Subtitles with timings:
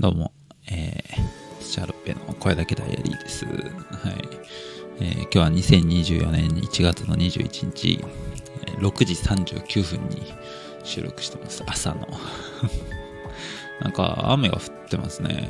[0.00, 0.32] どうも、
[0.72, 3.44] えー、シャーロッペの声だけダイアリーです。
[3.44, 3.54] はい。
[5.00, 8.04] えー今日は2024年1月の21日、
[8.78, 10.34] 6時39分に
[10.82, 11.62] 収録してます。
[11.66, 12.08] 朝の。
[13.80, 15.48] なんか雨が降ってますね。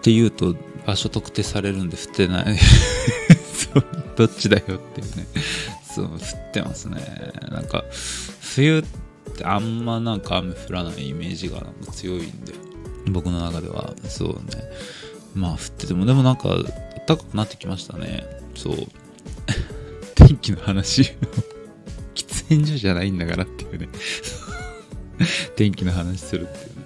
[0.02, 0.54] て言うと
[0.86, 2.58] 場所特定されるんで降ってない。
[4.16, 5.26] どっちだよっていうね。
[5.82, 7.32] そう、降ってますね。
[7.50, 7.84] なんか、
[8.54, 12.52] 冬ってあんまなんか雨降らないイメージが強いんで、
[13.06, 14.62] 僕の中では、そうね。
[15.34, 16.48] まあ降ってても、でもなんか、
[17.06, 18.24] 暖かくなってきましたね。
[18.54, 18.76] そう。
[20.14, 21.02] 天気の話、
[22.14, 23.88] 喫煙所じゃないんだからっていうね。
[25.56, 26.82] 天気の話するっていうね。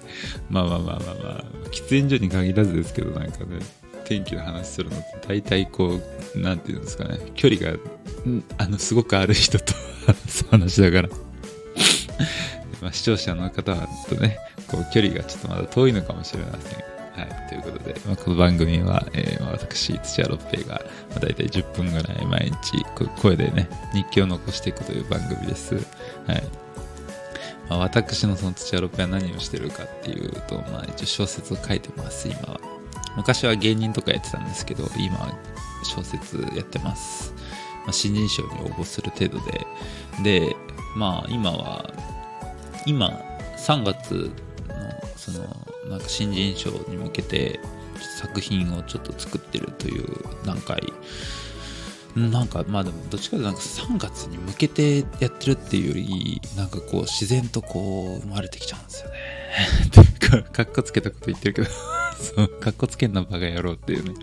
[0.49, 3.59] まあまあまあまあまあ、喫煙所に限らずですけど、なんかね、
[4.05, 5.99] 天気の話するのって大体こ
[6.35, 7.77] う、なんていうんですかね、距離が、
[8.57, 9.73] あの、すごくある人と
[10.05, 11.09] 話す話だから。
[12.81, 13.75] まあ、視聴者の方
[14.09, 16.97] とね、こう、距離がちょっとまだ遠いのかもしれません。
[17.17, 20.75] はい、ということで、まあ、この番組は、えーまあ私、土屋ロッペが、
[21.09, 25.75] まあ、大体10分ぐらい毎日こ声でね、日記を残していくという番組です。
[25.75, 25.79] は
[26.35, 26.43] い。
[27.69, 32.59] まあ、私のその土屋ロッペは何をしてるかっていうと、まあ一応小説を書いてます、今は。
[33.15, 35.33] 昔は芸人とかやってたんですけど、今は
[35.83, 37.33] 小説やってます。
[37.83, 39.65] まあ、新人賞に応募する程度で。
[40.23, 40.55] で、
[40.95, 41.91] まあ今は、
[42.87, 43.21] 今、
[43.57, 44.31] 3月の、
[45.15, 45.39] その、
[45.89, 47.59] なんか新人賞に向けて、
[48.19, 50.07] 作品をちょっと作ってるという
[50.45, 50.81] 段階。
[52.15, 59.15] なんかまあでもどっちかというとなんか3月に向けてやってるっていうよりなんかこう自然とこう生まれてきちゃうんですよね。
[59.87, 61.67] っていうか、かっこつけたこと言ってるけど、
[62.17, 64.13] そう、かっこつけんなバカ野郎っていうね。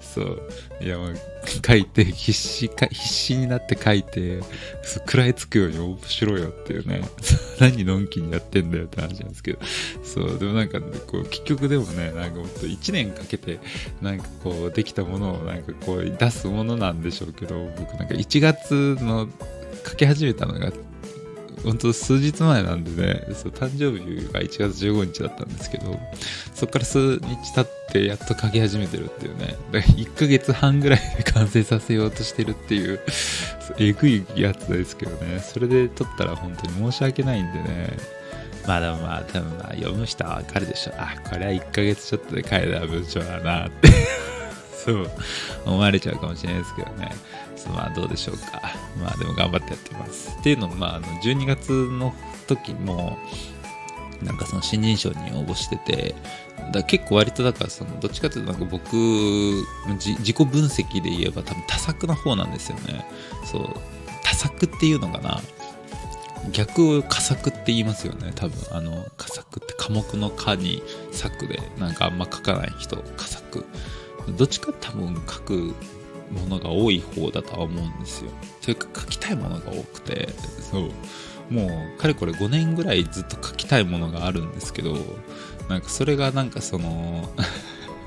[0.00, 0.42] そう。
[0.80, 1.16] いやもう、
[1.64, 4.40] 書いて、必死か、必死になって書いて、
[4.82, 7.02] 食らいつくように面白いよっていうね。
[7.60, 9.58] 何のんきにやってんだよって話なんですけど。
[10.02, 13.58] そう、でもなんか、こう、結局でもね、なんかもっと1年かけて、
[14.00, 19.28] なんかこう、できたものをなんかこう、出すものなんでしょうけど、僕なんか1月の
[19.86, 20.72] 書き始めたのが、
[21.64, 25.98] 本当数日前なんでね、そう誕生日が1月15日だったんですけど、
[26.54, 33.00] そこから数日経ってやっと書き始めてるっていうね、だから1ヶ月半ぐらいで完成させようとしてるっていう、う
[33.78, 37.96] えぐいやつですけどね、それで撮ったら本当に申し訳ないんでね、
[38.66, 40.92] まあでもまあ多分まあ読む人はわかるでしょ。
[40.96, 44.31] あ、これは1ヶ月ちょっとで書いた文章だなって。
[44.84, 45.10] そう
[45.66, 47.12] 思われちゃうかもしれないですけどね。
[47.74, 48.60] まあどうでしょうか。
[49.00, 50.36] まあでも頑張ってやってます。
[50.38, 52.12] っていうのもまああの12月の
[52.46, 53.18] 時も
[54.22, 56.14] なんかその新人賞に応募してて、
[56.72, 58.96] だ結構割とだからそのどっちかというとなんか僕
[59.98, 63.04] 自己分析で言えば多分多作な方なんですよね。
[63.44, 63.66] そう
[64.24, 65.40] 多作っていうのかな。
[66.50, 70.82] 逆を佳作って言いますよね多分あの佳作って科目の科に
[71.12, 73.64] 作でなんかあんま書かない人佳作
[74.28, 75.74] どっちか多分書く
[76.30, 78.30] ものが多い方だとは思うんですよ。
[78.62, 80.28] というか書きたいものが多くて
[80.60, 80.90] そう。
[81.52, 81.66] も
[81.96, 84.96] うかれこれ5年ぐらいずっと書きたいものがあるんですけど
[85.68, 87.28] なんかそれがなんかその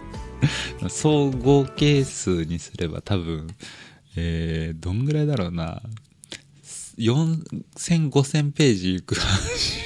[0.90, 3.48] 総合係数にすれば多分
[4.18, 5.82] えー、どんぐらいだろうな。
[6.98, 9.82] 4000、5000ページいく話。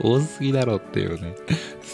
[0.00, 1.34] 多すぎだろっていうね。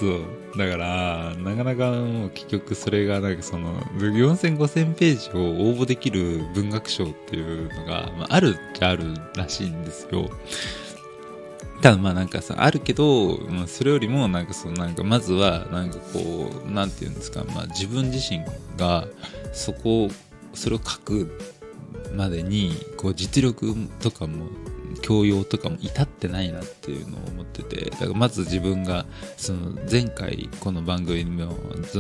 [0.01, 0.21] そう。
[0.57, 10.31] だから、なかなかもう結局それがなんかその、4000、5000ページを応募できる文学賞っていうのが、まあ、あるっちゃあるらしいんですよ。
[11.83, 18.43] ただまあなんかさ、あるけど、まあ、それよりもなんかそのなんかまずはなんかこう、なんていうんですか、まあ自分自身
[18.79, 19.07] が
[19.53, 20.11] そこを、
[20.55, 21.39] それを書く
[22.15, 24.47] までにこう実力とかも
[25.01, 29.07] 教養とかも至ってないなっていうのを思っててだからまず自分が
[29.37, 31.57] その前回この番組の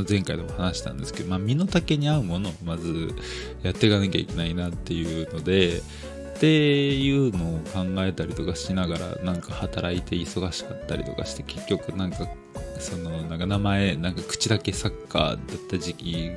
[0.08, 3.14] 前回でも話したんですけど、まあ、身の丈に合うものをまず
[3.62, 12.26] やっていかなきゃいけないなっていうのでっていうのを考えたりとかしながらなんか働いて忙しかったりとかして結局なんか
[12.78, 15.36] そのなんか名前なんか口だけサッカーだっ
[15.68, 16.30] た時期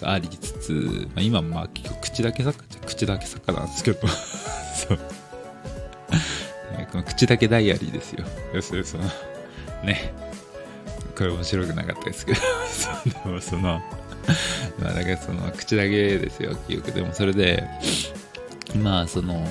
[0.00, 4.06] がありつつ、まあ、今まあ結局口だけサッカーじゃ口だけサッカーなんですけど。
[4.08, 4.98] そう。
[7.04, 8.24] 口だけダイアリーですよ。
[8.54, 9.04] 要するにその
[9.84, 10.12] ね。
[11.16, 12.40] これ面白くなかったですけど。
[12.40, 13.80] そうでもその
[14.78, 17.12] まあだからその口だけですよ記憶でも。
[17.12, 17.62] それで
[18.82, 19.46] まあその、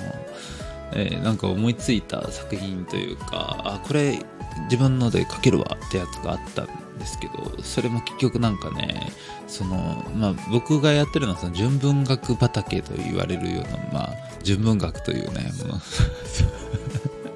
[0.94, 4.20] えーなんか思いついた作品というかあこれ
[4.64, 9.12] 自分ので書けるわってやつがあったんですけどそれも結局なんかね
[9.48, 15.82] そのまあ僕がやってるのはその純文学畑と言われるようなまあ純文学というねもの。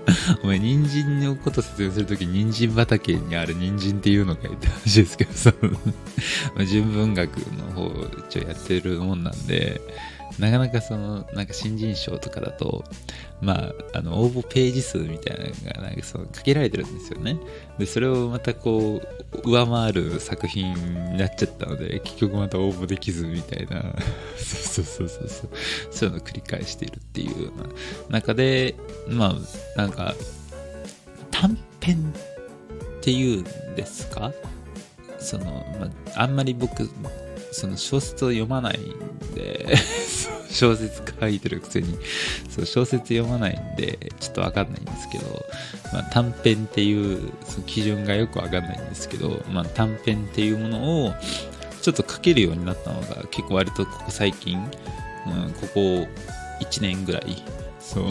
[0.44, 5.54] お前、人参のこと説明するとき、人参畑にある人参っていうのかいって話ですけど、そ
[6.58, 7.92] の、 純文学の方、
[8.30, 9.82] 一応やってるもんなんで、
[10.40, 12.84] なかなかその、なんか新人賞とかだと、
[13.42, 17.38] まあ、あの、応募ページ数みたいなのが、なんかその、かけられてるんですよね。
[17.78, 19.02] で、それをまたこ
[19.44, 23.96] う、上回る作品になっちゃったので、結局また応募できずみたいな、
[24.38, 25.50] そうそうそうそうそう、
[25.92, 27.62] そういうのを繰り返しているっていうよう
[28.12, 28.76] な中で、
[29.08, 29.36] まあ、
[29.76, 30.14] なんか、
[31.32, 32.14] 短編
[32.98, 34.32] っていうんですか？
[35.20, 36.90] その、まあ、んまり僕、
[37.52, 39.76] その小説を読まないんで
[40.50, 41.98] 小説書いてるくせに
[42.50, 45.46] そう小説読まないんでちょっとわかんないんですけど、
[45.94, 51.14] まあ、短編っていうその基準がよくわかんないんですけど、まあ、短編っていうものを
[51.82, 55.80] ちょっと書けるようになったのが結構割とここ最近、うん、ここ
[56.60, 57.44] 1年ぐらい
[57.80, 58.06] そう。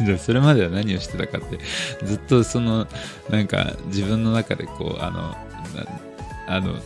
[0.04, 1.58] じゃそれまでは何をしてたかって
[2.04, 2.86] ずっとその
[3.30, 5.36] なんか自分の中でこうあの
[6.46, 6.76] あの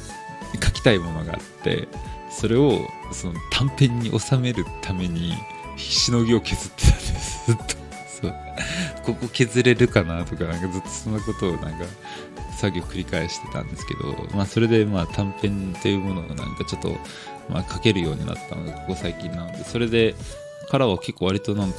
[0.63, 1.89] 書きたいものがあって
[2.31, 2.81] それを
[3.13, 5.35] その短編に収めるために
[5.77, 7.47] 必死のぎを削ってたんです。
[7.53, 7.65] ずっと。
[8.21, 8.35] そう。
[9.05, 11.85] ここ削れるかなとかなんかずっとそんなことをなんか
[12.57, 16.97] 作業繰り返してたんですけどまあそれでまあ短編っていうものをなんかちょっと
[17.51, 20.15] まあ書けるようになったのがここ最近なのでそれで
[20.69, 21.79] からは結構割となんか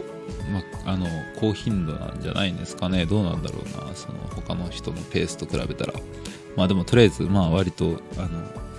[0.00, 0.04] こ
[0.52, 1.06] まあ、あの
[1.36, 3.06] 高頻度なんじゃないんですかね。
[3.06, 3.94] どうなんだろうな。
[3.94, 5.94] その他の人のペースと比べたら。
[6.56, 8.28] まあでもとりあえずまあ割とあの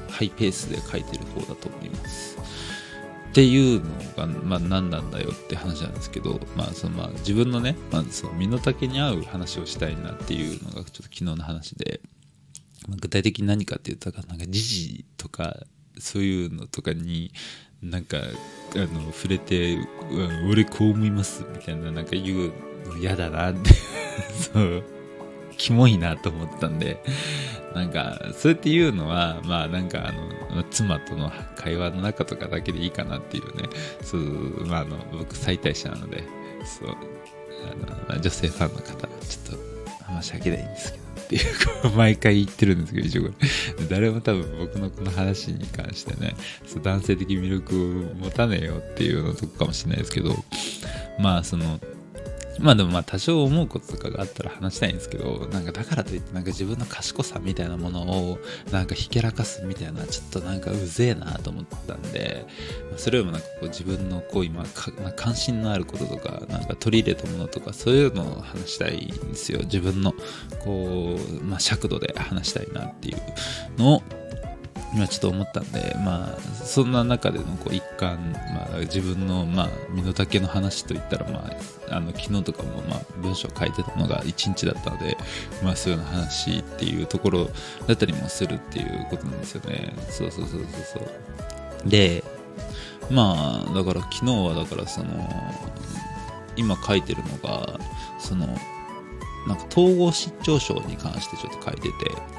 [0.09, 2.37] ハイペースで書いてる方だと思います。
[3.29, 11.99] っていうのが、まあ、何なんだよって話なんですけど、まあそのまあ、自分のね、まあ、その身の丈に合う話をしたいなっていうのがちょっと昨日の話で、
[12.87, 15.57] ま、具体的に何かって言ったらなんか時事とか
[15.99, 17.31] そういうのとかに
[17.81, 19.77] なんかあの触れて
[20.49, 22.53] 「俺こう思います」みたいななんか言う
[22.87, 23.71] の嫌だなって。
[24.53, 24.83] そう
[25.57, 27.01] キモいなと思ったんで。
[27.73, 33.67] なんかそうやって言うのはまあなんかあの妻との会話の中とかだけでいいかなっていうね。
[34.01, 36.23] そうまああの僕最大者なので。
[36.65, 36.95] そう
[38.09, 41.04] あの女性ファンの方ちょっと申し訳ないんですけど。
[41.25, 41.43] っていう
[41.95, 43.29] 毎回言ってるんですけど、一応こ
[43.79, 43.85] れ。
[43.87, 46.35] 誰も多分僕のこの話に関してね、
[46.65, 50.35] そう男性的魅力を持たねえよっていうのとこかもしれないですけど、
[51.19, 51.79] まあその、
[52.59, 58.39] まあでもまあ多少思うこととかがあったら話したいんですけど、なんかだからといってなんか自分の賢さみたいなものを
[58.71, 62.45] なんかひけらかすみたいなちょっとなんかうぜえなと思ったんで、
[62.97, 64.65] それよりもなんかこう自分のこう今、
[65.15, 69.59] 関心のあることとか、なんか取り入れたものとかそういうのを話したいんですよ。
[69.63, 70.13] 自分の
[70.63, 73.17] こう、まあ尺度で話したいなっていう
[73.77, 74.03] のを
[74.95, 81.45] 今ちょっと思ったんで、まあ、そんな中でのこう一環、まあ、自分の、まあ、身の丈の話といったら、ま
[81.91, 85.17] あ、あの昨日とかも、まあ、文章書いてたのが1日だったので、
[85.61, 87.49] まあ、そういう話っていうところ
[87.87, 89.93] だったりもするっていうことなんですよね。
[90.09, 90.99] そうそうそうそうそ
[91.85, 91.89] う。
[91.89, 92.23] で、
[93.11, 95.29] まあ、だから昨日はだからその、
[96.55, 97.77] 今書いてるのが、
[98.17, 98.47] その、
[99.47, 101.91] なんか統合失調症に関してちょっと書いてて、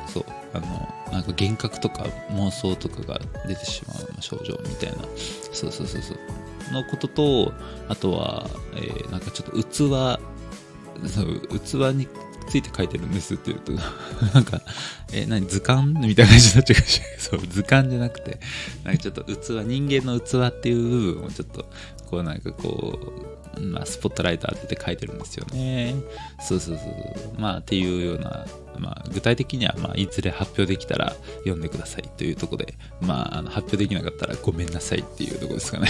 [0.08, 0.24] そう、
[0.54, 0.66] あの、
[1.12, 4.98] なんか幻覚とか妄想とかが出てしまう症状みたいな、
[5.52, 7.52] そうそうそうそう、のことと、
[7.88, 10.18] あとは、えー、なんかちょっと器、
[11.08, 12.08] そう器に
[12.48, 13.72] ついて書いてるんですって言うと、
[14.34, 14.60] なんか、
[15.12, 15.98] え、何図鑑？
[16.06, 17.16] みたいな感じになっちゃうかもしれない。
[17.20, 18.38] そう、図鑑じゃなくて、
[18.84, 21.66] なんかちょっと器、人間の器っていう部分をちょっと、
[22.08, 23.14] こうなんかこ
[23.56, 25.94] う、まあ、スポットライト当てて書いてるんですよね。
[26.40, 27.40] そうそうそう。
[27.40, 28.46] まあ、っていうような、
[28.78, 35.88] まあ、具体的には、まあ、いずれ発表できたら読んでくださいというところで、まあ、あの発表できなかったらごめんなさいっていうところですかね。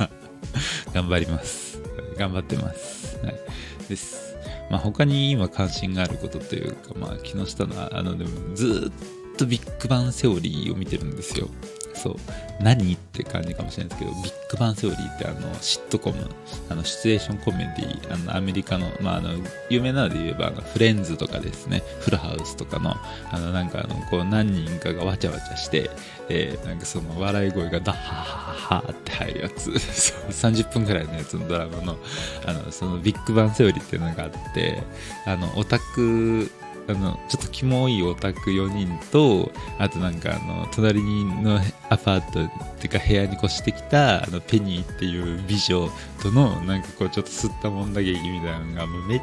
[0.92, 1.80] 頑張ります。
[2.18, 3.18] 頑張ってます。
[3.22, 3.40] はい。
[3.88, 4.33] です。
[4.70, 11.48] まあ、他に今関心があることというか、まあ、木下の、あの、でもずっとビッグバンセオリーを見てるんですよ。
[11.94, 12.16] そう。
[12.60, 16.28] 何って感じかもしれないですけどビッグバンセオリーってあのシットコム
[16.68, 19.30] あのシチュエーションコメディあのアメリカの,、まあ、あの
[19.70, 21.82] 有名なので言えばあのフレンズとかですね。
[22.00, 22.94] フルハウスとかの
[23.30, 25.90] あのなんかあのこう何人かがわちゃわちゃして、
[26.28, 29.70] えー、なんかその笑い声がダッハッハハハって入るやつ。
[30.30, 31.98] 30分くらいのやつのドラマの
[32.46, 34.82] あのそのビッグバンセオリーっていうのがあって
[35.26, 36.50] あのオタク
[36.86, 45.88] あのちょっとキモいオタク4人とあとなんかあの隣のアパートっていうか部屋に越してきたあのペニーっていう美女
[46.22, 49.22] とのなんかこうちょっと吸ったもんだ劇みたいなのがもうめっ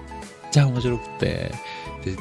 [0.51, 1.51] ちゃ面白くて。
[2.03, 2.15] で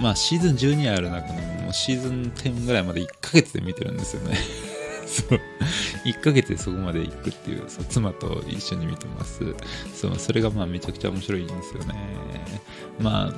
[0.00, 4.36] まあシーズン12ある中でももうシーズン10ぐらいまで1ヶ月で見てるんですよね。
[5.06, 5.40] そう。
[6.04, 9.54] 1ヶ月でそこまで行くっていうそう妻と一緒に見てます。
[9.94, 11.94] そうそれがまあめちゃくちゃ面白いんですよね。
[13.00, 13.32] まあ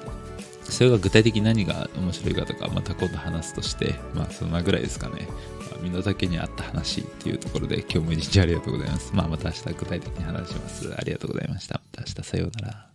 [0.64, 5.26] それが具体的に何が面白いかとかまた今度話すとしてまあそんなぐらいですかね
[5.72, 9.12] ま身の丈に合った話っていうところで今日も一日ありがとうございます。
[9.14, 10.94] まあまた明日具体的に話します。
[10.96, 11.74] ありがとうございました。
[11.74, 12.91] また明日さようなら。